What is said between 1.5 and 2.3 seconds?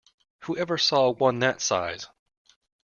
size?